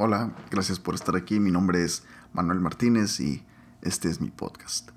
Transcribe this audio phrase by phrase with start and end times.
[0.00, 1.40] Hola, gracias por estar aquí.
[1.40, 3.44] Mi nombre es Manuel Martínez y
[3.82, 4.90] este es mi podcast.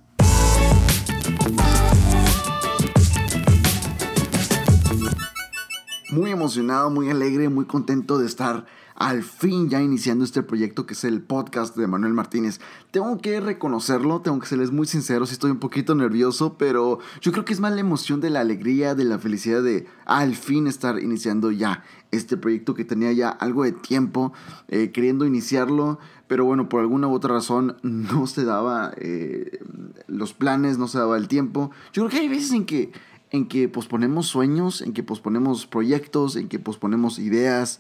[6.12, 8.68] Muy emocionado, muy alegre, muy contento de estar
[9.02, 12.62] al fin ya iniciando este proyecto que es el podcast de Manuel Martínez.
[12.92, 17.32] Tengo que reconocerlo, tengo que serles muy sincero, si estoy un poquito nervioso, pero yo
[17.32, 20.68] creo que es más la emoción de la alegría, de la felicidad de al fin
[20.68, 24.34] estar iniciando ya este proyecto que tenía ya algo de tiempo
[24.68, 29.58] eh, queriendo iniciarlo, pero bueno, por alguna u otra razón no se daba eh,
[30.06, 31.72] los planes, no se daba el tiempo.
[31.92, 32.92] Yo creo que hay veces en que,
[33.32, 37.80] en que posponemos sueños, en que posponemos proyectos, en que posponemos ideas,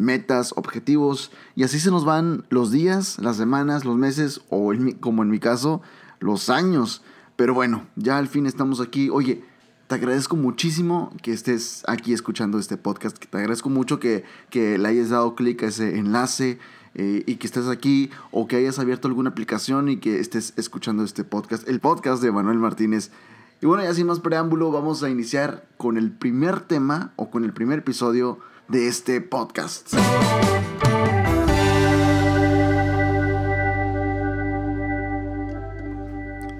[0.00, 5.22] metas, objetivos, y así se nos van los días, las semanas, los meses, o como
[5.22, 5.82] en mi caso,
[6.18, 7.02] los años.
[7.36, 9.10] Pero bueno, ya al fin estamos aquí.
[9.10, 9.44] Oye,
[9.86, 13.18] te agradezco muchísimo que estés aquí escuchando este podcast.
[13.18, 16.58] Te agradezco mucho que, que le hayas dado clic a ese enlace
[16.94, 21.04] eh, y que estés aquí o que hayas abierto alguna aplicación y que estés escuchando
[21.04, 23.10] este podcast, el podcast de Manuel Martínez.
[23.62, 27.44] Y bueno, ya sin más preámbulo, vamos a iniciar con el primer tema o con
[27.44, 28.38] el primer episodio
[28.70, 29.92] de este podcast.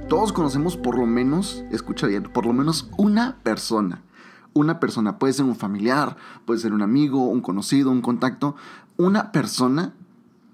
[0.08, 4.02] Todos conocemos por lo menos, escucha bien, por lo menos una persona.
[4.54, 8.56] Una persona, puede ser un familiar, puede ser un amigo, un conocido, un contacto.
[8.96, 9.94] Una persona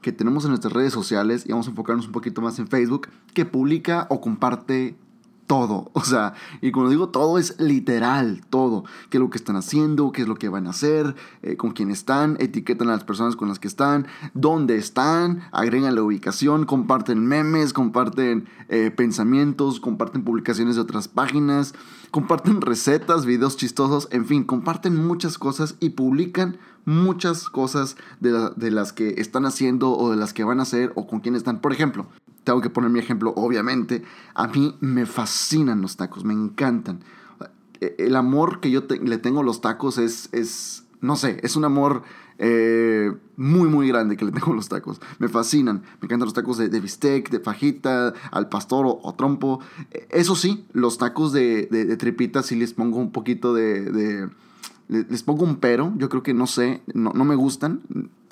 [0.03, 3.09] que tenemos en nuestras redes sociales, y vamos a enfocarnos un poquito más en Facebook,
[3.33, 4.99] que publica o comparte
[5.47, 5.91] todo.
[6.07, 8.85] O sea, y cuando digo todo es literal, todo.
[9.11, 10.13] ¿Qué es lo que están haciendo?
[10.13, 11.17] ¿Qué es lo que van a hacer?
[11.43, 12.37] Eh, ¿Con quién están?
[12.39, 14.07] Etiquetan a las personas con las que están.
[14.35, 15.43] ¿Dónde están?
[15.51, 16.65] Agregan la ubicación.
[16.65, 17.73] Comparten memes.
[17.73, 19.81] Comparten eh, pensamientos.
[19.81, 21.75] Comparten publicaciones de otras páginas.
[22.13, 24.07] Comparten recetas, videos chistosos.
[24.13, 29.91] En fin, comparten muchas cosas y publican muchas cosas de, de las que están haciendo
[29.97, 31.61] o de las que van a hacer o con quién están.
[31.61, 32.07] Por ejemplo,
[32.47, 34.05] tengo que poner mi ejemplo, obviamente.
[34.33, 37.01] A mí me fascinan los tacos, me encantan.
[37.81, 41.65] El amor que yo le tengo a los tacos es, es, no sé, es un
[41.65, 42.05] amor
[42.39, 45.01] eh, muy, muy grande que le tengo a los tacos.
[45.19, 45.83] Me fascinan.
[46.01, 49.59] Me encantan los tacos de, bistec, de fajita, al pastor o, trompo.
[50.11, 54.31] Eso sí, los tacos de, de, tripita sí les pongo un poquito de,
[54.87, 55.93] Les pongo un pero.
[55.97, 57.81] Yo creo que no sé, no, no me gustan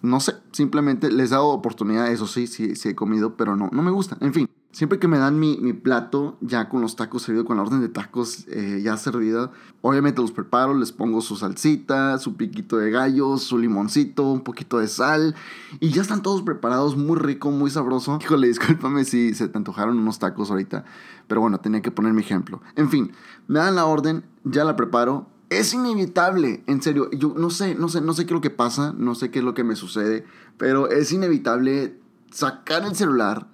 [0.05, 3.71] no sé, simplemente les he dado oportunidad, eso sí, sí, sí he comido, pero no,
[3.73, 4.19] no me gusta.
[4.21, 7.63] En fin, siempre que me dan mi, plato ya con los tacos servidos, con la
[7.63, 9.51] orden de tacos eh, ya servida,
[9.81, 14.79] obviamente los preparo, les pongo su salsita, su piquito de gallo, su limoncito, un poquito
[14.79, 15.35] de sal,
[15.81, 18.19] y ya están todos preparados, muy rico, muy sabroso.
[18.21, 20.85] Híjole, discúlpame si se te antojaron unos tacos ahorita,
[21.29, 22.61] pero bueno, tenía que poner mi ejemplo.
[22.77, 23.13] En fin,
[23.47, 25.29] me dan la orden, ya la preparo,
[25.59, 27.11] es inevitable, en serio.
[27.11, 29.41] Yo no sé, no sé, no sé qué es lo que pasa, no sé qué
[29.41, 30.25] es lo que me sucede,
[30.59, 31.99] pero es inevitable
[32.31, 33.49] sacar el celular,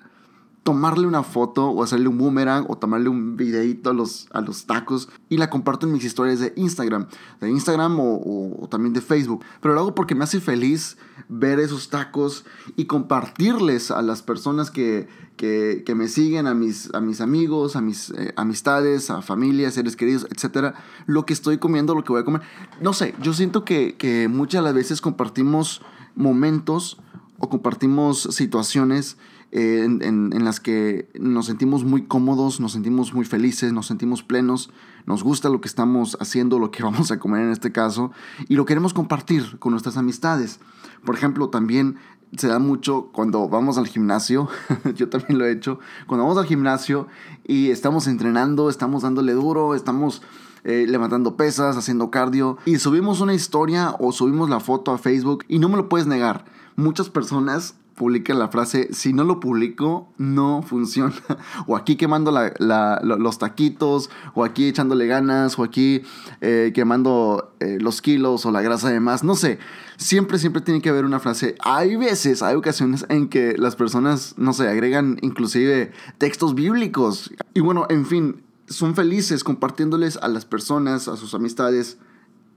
[0.63, 4.67] tomarle una foto o hacerle un boomerang o tomarle un videito a los, a los
[4.67, 7.07] tacos y la comparto en mis historias de Instagram,
[7.41, 9.43] de Instagram o, también de Facebook.
[9.61, 10.99] Pero lo hago porque me hace feliz
[11.29, 12.45] ver esos tacos
[12.77, 17.81] y compartirles a las personas que, que, me siguen, a mis, a mis amigos, a
[17.81, 20.75] mis eh, amistades, a familias, seres queridos, etcétera,
[21.07, 22.43] lo que estoy comiendo, lo que voy a comer.
[22.81, 25.81] No sé, yo siento que, que muchas de las veces compartimos
[26.15, 26.99] momentos
[27.39, 29.17] o compartimos situaciones
[29.53, 34.71] eh, en, las que nos sentimos muy cómodos, nos sentimos muy felices, nos sentimos plenos,
[35.07, 38.13] nos gusta lo que estamos haciendo, lo que vamos a comer en este caso,
[38.49, 40.61] y lo queremos compartir con nuestras amistades.
[41.05, 41.97] Por ejemplo, también
[42.37, 44.49] se da mucho cuando vamos al gimnasio,
[44.95, 47.09] yo también lo he hecho, cuando vamos al gimnasio
[47.45, 50.23] y estamos entrenando, estamos dándole duro, estamos...
[50.63, 55.43] Eh, levantando pesas, haciendo cardio y subimos una historia o subimos la foto a Facebook
[55.49, 56.45] y no me lo puedes negar.
[56.77, 61.13] Muchas personas publica la frase, si no lo publico, no funciona.
[61.67, 66.01] o aquí quemando los taquitos, o aquí echándole ganas, o aquí
[66.41, 69.59] eh, quemando eh, los kilos o la grasa de más, no sé.
[69.99, 71.57] Siempre, siempre tiene que haber una frase.
[71.61, 77.31] Hay veces, hay ocasiones en que las personas, no sé, agregan inclusive textos bíblicos.
[77.53, 81.99] Y bueno, en fin, son felices compartiéndoles a las personas, a sus amistades,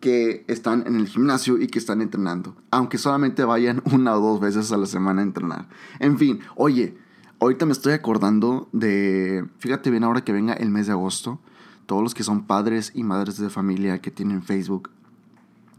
[0.03, 4.41] que están en el gimnasio y que están entrenando, aunque solamente vayan una o dos
[4.41, 5.69] veces a la semana a entrenar.
[5.99, 6.97] En fin, oye,
[7.39, 11.39] ahorita me estoy acordando de, fíjate bien ahora que venga el mes de agosto,
[11.85, 14.89] todos los que son padres y madres de familia que tienen Facebook,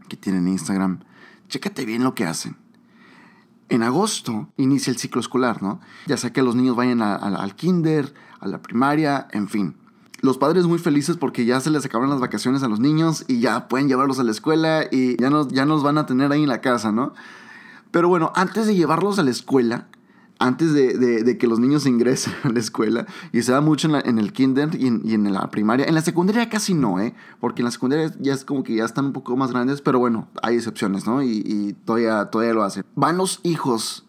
[0.07, 1.01] que tienen Instagram,
[1.47, 2.57] chécate bien lo que hacen.
[3.69, 5.81] En agosto inicia el ciclo escolar, ¿no?
[6.07, 9.75] Ya sea que los niños vayan al kinder, a la primaria, en fin
[10.21, 13.39] los padres muy felices porque ya se les acabaron las vacaciones a los niños y
[13.39, 16.43] ya pueden llevarlos a la escuela y ya nos, ya nos van a tener ahí
[16.43, 17.13] en la casa, ¿no?
[17.91, 19.87] Pero bueno, antes de llevarlos a la escuela,
[20.39, 24.33] antes de, que los niños ingresen a la escuela, y se da mucho en, el
[24.33, 27.15] kinder y en, la primaria, en la secundaria casi no, ¿eh?
[27.39, 29.99] Porque en la secundaria ya es como que ya están un poco más grandes, pero
[29.99, 31.23] bueno, hay excepciones, ¿no?
[31.23, 32.83] Y, y todavía, todavía lo hacen.
[32.95, 34.04] Van los hijos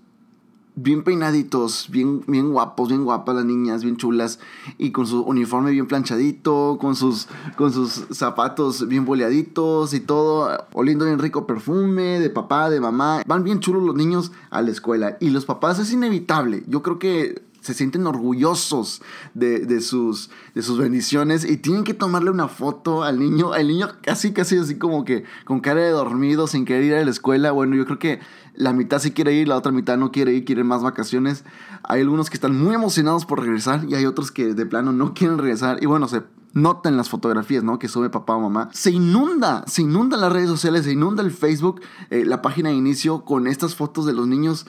[0.76, 4.38] bien peinaditos, bien, bien guapos, bien guapas las niñas, bien chulas,
[4.76, 10.66] y con su uniforme bien planchadito, con sus, con sus zapatos bien boleaditos y todo,
[10.74, 13.22] oliendo bien rico perfume de papá, de mamá.
[13.26, 16.62] Van bien chulos los niños a la escuela y los papás es inevitable.
[16.68, 19.02] Yo creo que se sienten orgullosos
[19.34, 23.56] de, sus, de sus bendiciones y tienen que tomarle una foto al niño.
[23.56, 27.04] El niño casi, casi así como que con cara de dormido, sin querer ir a
[27.04, 27.50] la escuela.
[27.50, 28.20] Bueno, yo creo que
[28.56, 31.44] la mitad sí quiere ir, la otra mitad no quiere ir, quiere más vacaciones.
[31.82, 35.14] Hay algunos que están muy emocionados por regresar y hay otros que de plano no
[35.14, 35.82] quieren regresar.
[35.82, 36.22] Y bueno, se
[36.52, 37.78] nota en las fotografías, ¿no?
[37.78, 38.70] Que sube papá o mamá.
[38.72, 42.74] Se inunda, se inunda las redes sociales, se inunda el Facebook, eh, la página de
[42.74, 44.66] inicio con estas fotos de los niños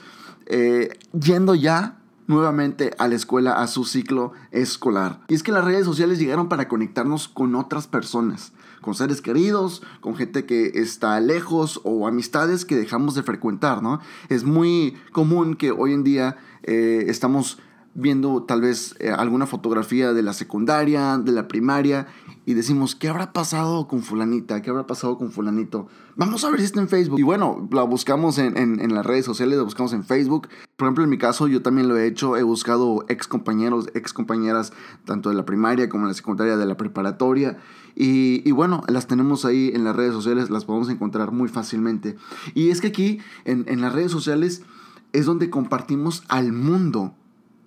[0.50, 5.20] eh, yendo ya nuevamente a la escuela, a su ciclo escolar.
[5.28, 9.82] Y es que las redes sociales llegaron para conectarnos con otras personas, con seres queridos,
[10.00, 14.00] con gente que está lejos o amistades que dejamos de frecuentar, ¿no?
[14.28, 17.58] Es muy común que hoy en día eh, estamos
[17.94, 22.06] viendo tal vez eh, alguna fotografía de la secundaria, de la primaria,
[22.46, 24.62] y decimos, ¿qué habrá pasado con fulanita?
[24.62, 25.88] ¿Qué habrá pasado con fulanito?
[26.16, 27.18] Vamos a ver si está en Facebook.
[27.18, 30.48] Y bueno, la buscamos en, en, las redes sociales, la buscamos en Facebook.
[30.76, 32.38] Por ejemplo, en mi caso, yo también lo he hecho.
[32.38, 34.72] He buscado ex compañeros, ex compañeras,
[35.04, 37.58] tanto de la primaria como de la secundaria, de la preparatoria.
[38.00, 42.16] Y, bueno, las tenemos ahí en las redes sociales, las podemos encontrar muy fácilmente.
[42.54, 44.62] Y es que aquí, en, en las redes sociales,
[45.12, 47.12] es donde compartimos al mundo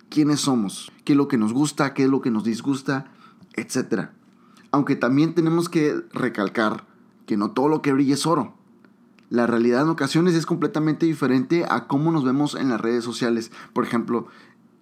[0.08, 3.12] quiénes somos, qué es lo que nos gusta, qué es lo que nos disgusta,
[3.56, 4.08] etc.
[4.70, 6.86] Aunque también tenemos que recalcar
[7.26, 8.54] que no todo lo que brilla es oro.
[9.28, 13.52] La realidad en ocasiones es completamente diferente a cómo nos vemos en las redes sociales.
[13.74, 14.28] Por ejemplo,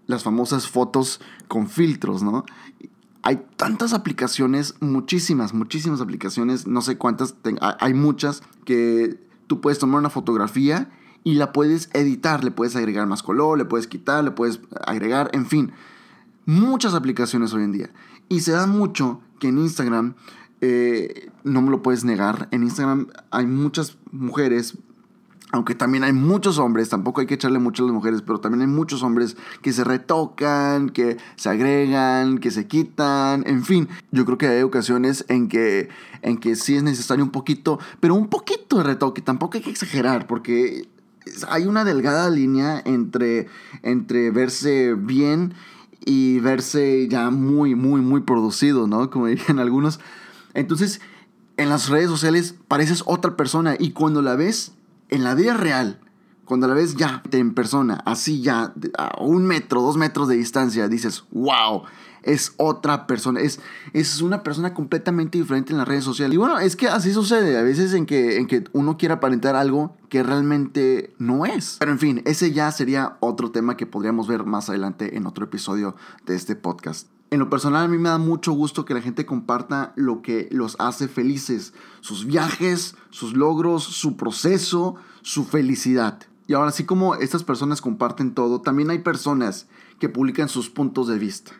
[0.07, 2.45] las famosas fotos con filtros, ¿no?
[3.23, 9.99] Hay tantas aplicaciones, muchísimas, muchísimas aplicaciones, no sé cuántas, hay muchas que tú puedes tomar
[9.99, 10.91] una fotografía
[11.23, 15.31] y la puedes editar, le puedes agregar más color, le puedes quitar, le puedes agregar,
[15.35, 15.73] en fin,
[16.47, 17.91] muchas aplicaciones hoy en día.
[18.29, 20.15] Y se da mucho que en Instagram,
[20.63, 24.79] eh, no me lo puedes negar, en Instagram hay muchas mujeres,
[25.53, 28.63] aunque también hay muchos hombres, tampoco hay que echarle mucho a las mujeres, pero también
[28.63, 33.89] hay muchos hombres que se retocan, que se agregan, que se quitan, en fin.
[34.13, 35.89] Yo creo que hay ocasiones en que,
[36.23, 39.71] en que sí es necesario un poquito, pero un poquito de retoque, tampoco hay que
[39.71, 40.89] exagerar, porque
[41.49, 43.49] hay una delgada línea entre,
[43.83, 45.55] entre verse bien
[46.05, 49.11] y verse ya muy, muy, muy producido, ¿no?
[49.11, 50.01] Como dirían algunos.
[50.55, 51.01] Entonces,
[51.57, 54.73] en las redes sociales pareces otra persona y cuando la ves
[55.11, 56.01] en la vida real,
[56.45, 60.89] cuando la ves ya en persona, así ya, a un metro, dos metros de distancia,
[60.89, 61.85] dices, wow,
[62.23, 63.61] es otra persona, es,
[63.93, 66.35] es una persona completamente diferente en las redes sociales.
[66.35, 69.55] Y bueno, es que así sucede, a veces en que, en que uno quiere aparentar
[69.57, 71.77] algo que realmente no es.
[71.79, 75.45] Pero en fin, ese ya sería otro tema que podríamos ver más adelante en otro
[75.45, 75.95] episodio
[76.27, 77.07] de este podcast.
[77.31, 80.49] En lo personal a mí me da mucho gusto que la gente comparta lo que
[80.51, 86.19] los hace felices, sus viajes, sus logros, su proceso, su felicidad.
[86.49, 89.69] Y ahora, así como estas personas comparten todo, también hay personas
[90.01, 91.53] que publican sus puntos de vista.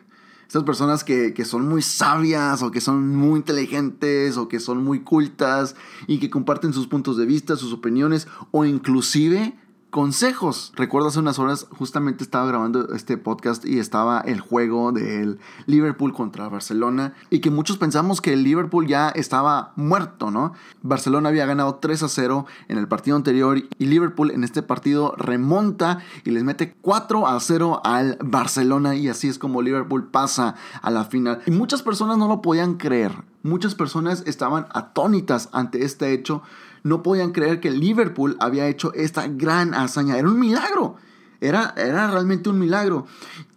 [0.45, 4.83] Estas personas que, que, son muy sabias o que son muy inteligentes o que son
[4.83, 9.57] muy cultas y que comparten sus puntos de vista, sus opiniones o inclusive
[9.91, 10.71] consejos.
[10.75, 16.13] Recuerdo hace unas horas justamente estaba grabando este podcast y estaba el juego del Liverpool
[16.13, 20.53] contra Barcelona y que muchos pensamos que el Liverpool ya estaba muerto, ¿no?
[20.81, 25.13] Barcelona había ganado 3 a 0 en el partido anterior y Liverpool en este partido
[25.17, 30.55] remonta y les mete 4 a 0 al Barcelona y así es como Liverpool pasa
[30.81, 31.41] a la final.
[31.45, 33.11] Y muchas personas no lo podían creer.
[33.43, 36.43] Muchas personas estaban atónitas ante este hecho
[36.83, 40.17] no podían creer que Liverpool había hecho esta gran hazaña.
[40.17, 40.95] Era un milagro.
[41.39, 43.05] Era, era realmente un milagro.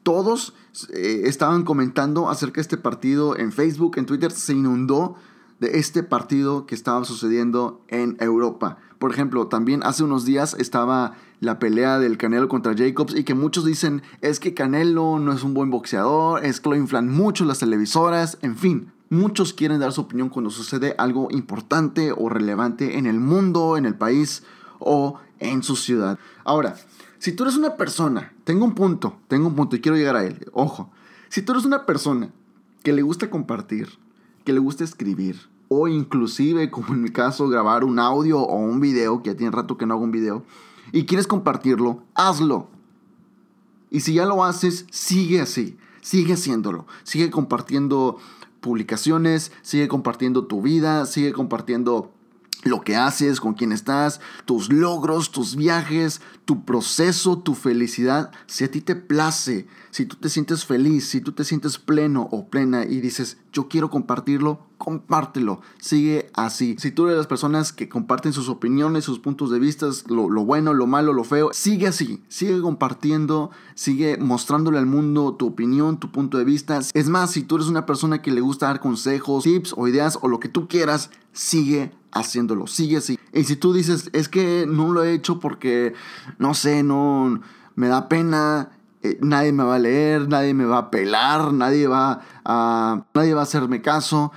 [0.02, 0.54] Todos
[0.92, 4.32] eh, estaban comentando acerca de este partido en Facebook, en Twitter.
[4.32, 5.16] Se inundó
[5.60, 8.78] de este partido que estaba sucediendo en Europa.
[8.98, 13.34] Por ejemplo, también hace unos días estaba la pelea del Canelo contra Jacobs y que
[13.34, 17.44] muchos dicen es que Canelo no es un buen boxeador, es que lo inflan mucho
[17.44, 18.92] las televisoras, en fin.
[19.14, 23.86] Muchos quieren dar su opinión cuando sucede algo importante o relevante en el mundo, en
[23.86, 24.42] el país
[24.80, 26.18] o en su ciudad.
[26.42, 26.74] Ahora,
[27.20, 30.24] si tú eres una persona, tengo un punto, tengo un punto y quiero llegar a
[30.24, 30.90] él, ojo,
[31.28, 32.32] si tú eres una persona
[32.82, 33.88] que le gusta compartir,
[34.44, 38.80] que le gusta escribir, o inclusive, como en mi caso, grabar un audio o un
[38.80, 40.44] video, que ya tiene rato que no hago un video,
[40.90, 42.68] y quieres compartirlo, hazlo.
[43.92, 48.18] Y si ya lo haces, sigue así, sigue haciéndolo, sigue compartiendo
[48.64, 52.13] publicaciones, sigue compartiendo tu vida, sigue compartiendo
[52.62, 58.30] lo que haces, con quién estás, tus logros, tus viajes, tu proceso, tu felicidad.
[58.46, 62.28] Si a ti te place, si tú te sientes feliz, si tú te sientes pleno
[62.30, 65.60] o plena y dices, yo quiero compartirlo, compártelo.
[65.78, 66.76] Sigue así.
[66.78, 70.28] Si tú eres de las personas que comparten sus opiniones, sus puntos de vista, lo,
[70.28, 72.22] lo bueno, lo malo, lo feo, sigue así.
[72.28, 76.80] Sigue compartiendo, sigue mostrándole al mundo tu opinión, tu punto de vista.
[76.92, 80.18] Es más, si tú eres una persona que le gusta dar consejos, tips o ideas
[80.20, 83.18] o lo que tú quieras, sigue haciéndolo, sigue así.
[83.32, 85.92] Y si tú dices, es que no lo he hecho porque,
[86.38, 87.40] no sé, no,
[87.74, 88.70] me da pena,
[89.02, 93.34] eh, nadie me va a leer, nadie me va a pelar, nadie va a, nadie
[93.34, 94.32] va a hacerme caso,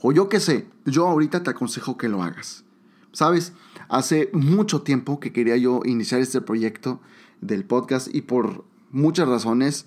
[0.00, 2.64] o yo qué sé, yo ahorita te aconsejo que lo hagas.
[3.12, 3.52] ¿Sabes?
[3.88, 7.00] Hace mucho tiempo que quería yo iniciar este proyecto
[7.42, 9.86] del podcast y por muchas razones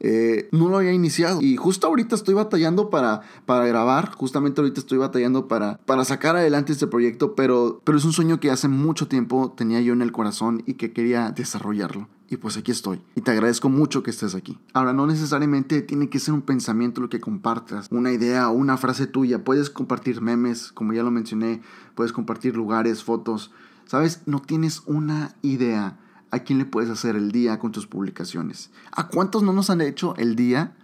[0.00, 1.40] eh, no lo había iniciado.
[1.40, 6.36] Y justo ahorita estoy batallando para, para grabar, justamente ahorita estoy batallando para, para sacar
[6.36, 10.02] adelante este proyecto, pero, pero es un sueño que hace mucho tiempo tenía yo en
[10.02, 12.08] el corazón y que quería desarrollarlo.
[12.28, 13.00] Y pues aquí estoy.
[13.14, 14.58] Y te agradezco mucho que estés aquí.
[14.72, 18.76] Ahora, no necesariamente tiene que ser un pensamiento lo que compartas, una idea o una
[18.76, 19.44] frase tuya.
[19.44, 21.62] Puedes compartir memes, como ya lo mencioné,
[21.94, 23.52] puedes compartir lugares, fotos.
[23.84, 24.22] ¿Sabes?
[24.26, 28.70] No tienes una idea a quién le puedes hacer el día con tus publicaciones.
[28.92, 30.76] ¿A cuántos no nos han hecho el día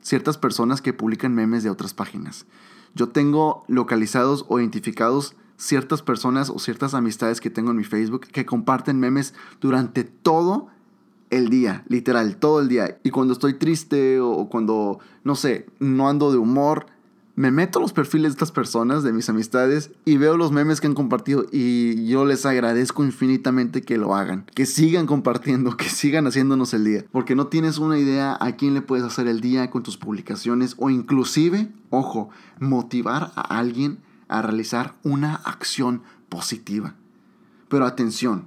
[0.00, 2.46] ciertas personas que publican memes de otras páginas?
[2.94, 8.22] Yo tengo localizados o identificados ciertas personas o ciertas amistades que tengo en mi Facebook
[8.22, 10.68] que comparten memes durante todo
[11.30, 12.98] el día, literal, todo el día.
[13.02, 16.86] Y cuando estoy triste o cuando, no sé, no ando de humor,
[17.36, 20.86] me meto los perfiles de estas personas, de mis amistades, y veo los memes que
[20.86, 26.26] han compartido y yo les agradezco infinitamente que lo hagan, que sigan compartiendo, que sigan
[26.26, 29.70] haciéndonos el día, porque no tienes una idea a quién le puedes hacer el día
[29.70, 33.98] con tus publicaciones o inclusive, ojo, motivar a alguien
[34.28, 36.94] a realizar una acción positiva.
[37.68, 38.46] Pero atención,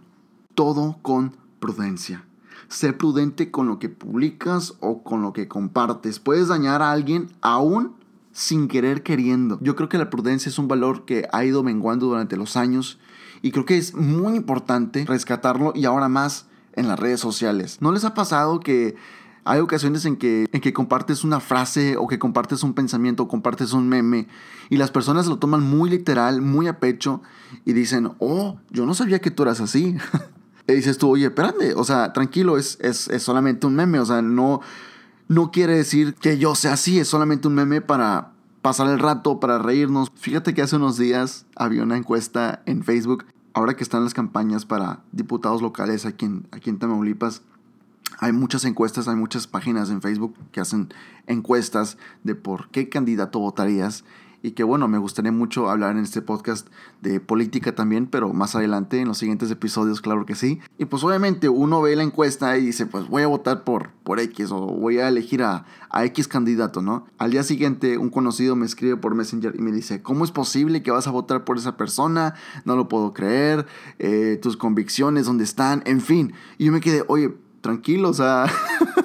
[0.56, 2.24] todo con prudencia.
[2.70, 6.20] Sé prudente con lo que publicas o con lo que compartes.
[6.20, 7.96] Puedes dañar a alguien aún
[8.38, 9.58] sin querer queriendo.
[9.62, 13.00] Yo creo que la prudencia es un valor que ha ido menguando durante los años
[13.42, 17.80] y creo que es muy importante rescatarlo y ahora más en las redes sociales.
[17.82, 18.96] ¿No les ha pasado que
[19.44, 23.28] hay ocasiones en que, en que compartes una frase o que compartes un pensamiento o
[23.28, 24.28] compartes un meme
[24.70, 27.24] y las personas lo toman muy literal, muy a pecho
[27.66, 29.98] y dicen, oh, yo no sabía que tú eras así.
[30.68, 34.06] y dices tú, oye, espérate, o sea, tranquilo, es, es, es solamente un meme, o
[34.06, 34.62] sea, no,
[35.28, 38.32] no quiere decir que yo sea así, es solamente un meme para
[38.62, 40.12] pasar el rato, para reírnos.
[40.16, 44.66] Fíjate que hace unos días había una encuesta en Facebook, ahora que están las campañas
[44.66, 47.42] para diputados locales aquí en, aquí en Tamaulipas.
[48.20, 50.94] Hay muchas encuestas, hay muchas páginas en Facebook que hacen
[51.28, 54.04] encuestas de por qué candidato votarías
[54.48, 56.68] y que bueno, me gustaría mucho hablar en este podcast
[57.02, 60.62] de política también, pero más adelante en los siguientes episodios, claro que sí.
[60.78, 64.22] Y pues obviamente uno ve la encuesta y dice, pues voy a votar por, por
[64.22, 67.08] X o voy a elegir a, a X candidato, ¿no?
[67.18, 70.82] Al día siguiente un conocido me escribe por Messenger y me dice, ¿cómo es posible
[70.82, 72.34] que vas a votar por esa persona?
[72.64, 73.66] No lo puedo creer,
[74.00, 75.84] eh, tus convicciones, ¿dónde están?
[75.86, 76.32] En fin.
[76.58, 78.46] Y yo me quedé, oye, tranquilo, o sea...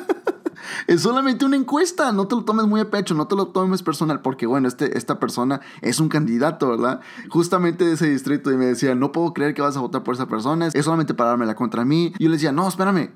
[0.87, 3.83] es solamente una encuesta, no te lo tomes muy a pecho, no te lo tomes
[3.83, 7.01] personal, porque bueno, este, esta persona es un candidato, ¿verdad?
[7.29, 10.15] Justamente de ese distrito y me decía, no puedo creer que vas a votar por
[10.15, 12.13] esa persona, es solamente para dármela contra mí.
[12.19, 13.11] Y yo le decía, no, espérame,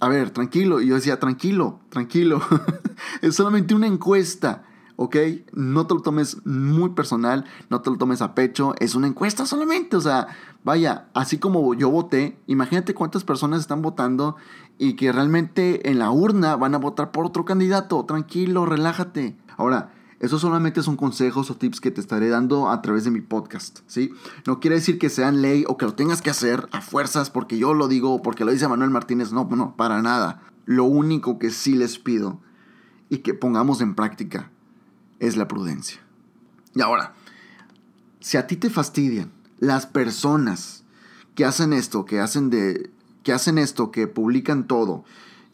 [0.00, 0.80] a ver, tranquilo.
[0.80, 2.40] Y yo decía, tranquilo, tranquilo,
[3.22, 4.64] es solamente una encuesta.
[4.96, 5.16] ¿Ok?
[5.52, 9.46] No te lo tomes muy personal, no te lo tomes a pecho, es una encuesta
[9.46, 10.28] solamente, o sea,
[10.64, 14.36] vaya, así como yo voté, imagínate cuántas personas están votando
[14.78, 18.04] y que realmente en la urna van a votar por otro candidato.
[18.04, 19.36] Tranquilo, relájate.
[19.56, 23.20] Ahora, eso solamente son consejos o tips que te estaré dando a través de mi
[23.20, 24.12] podcast, ¿sí?
[24.46, 27.58] No quiere decir que sean ley o que lo tengas que hacer a fuerzas porque
[27.58, 29.32] yo lo digo o porque lo dice Manuel Martínez.
[29.32, 30.42] No, no, para nada.
[30.64, 32.40] Lo único que sí les pido
[33.08, 34.50] y que pongamos en práctica
[35.20, 36.00] es la prudencia.
[36.74, 37.14] Y ahora,
[38.20, 40.84] si a ti te fastidian las personas
[41.34, 42.90] que hacen esto, que hacen de
[43.22, 45.04] que hacen esto, que publican todo,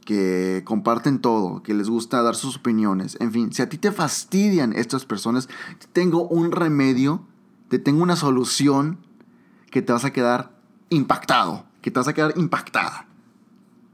[0.04, 3.92] que comparten todo, que les gusta dar sus opiniones, en fin, si a ti te
[3.92, 5.48] fastidian estas personas,
[5.94, 7.26] tengo un remedio,
[7.68, 8.98] te tengo una solución
[9.70, 10.52] que te vas a quedar
[10.90, 13.06] impactado, que te vas a quedar impactada.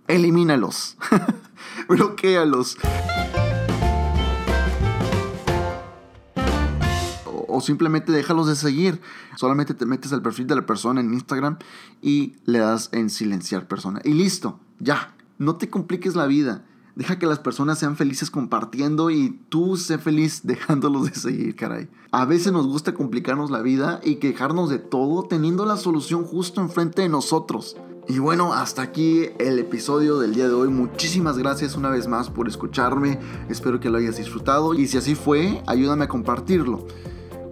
[0.09, 0.97] Elimínalos,
[1.89, 2.79] bloquealos.
[7.49, 9.01] O simplemente déjalos de seguir.
[9.37, 11.59] Solamente te metes al perfil de la persona en Instagram
[12.03, 14.01] y le das en silenciar persona.
[14.05, 15.15] Y listo, ya.
[15.39, 16.65] No te compliques la vida.
[16.99, 21.89] Deja que las personas sean felices compartiendo y tú sé feliz dejándolos de seguir, caray.
[22.11, 26.61] A veces nos gusta complicarnos la vida y quejarnos de todo teniendo la solución justo
[26.61, 27.77] enfrente de nosotros.
[28.09, 30.71] Y bueno, hasta aquí el episodio del día de hoy.
[30.71, 33.21] Muchísimas gracias una vez más por escucharme.
[33.49, 36.87] Espero que lo hayas disfrutado y si así fue, ayúdame a compartirlo.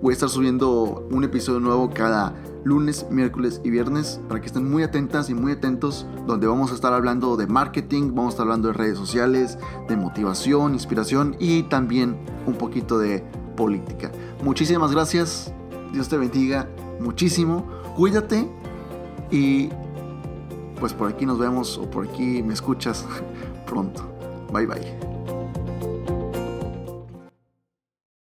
[0.07, 2.33] Voy a estar subiendo un episodio nuevo cada
[2.63, 6.77] lunes, miércoles y viernes para que estén muy atentas y muy atentos, donde vamos a
[6.77, 9.59] estar hablando de marketing, vamos a estar hablando de redes sociales,
[9.89, 13.25] de motivación, inspiración y también un poquito de
[13.57, 14.13] política.
[14.45, 15.53] Muchísimas gracias,
[15.93, 16.69] Dios te bendiga
[17.01, 18.49] muchísimo, cuídate
[19.33, 19.71] y
[20.79, 23.05] pues por aquí nos vemos o por aquí me escuchas
[23.67, 24.05] pronto.
[24.53, 25.16] Bye bye.